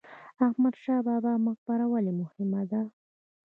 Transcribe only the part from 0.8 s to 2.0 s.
شاه بابا مقبره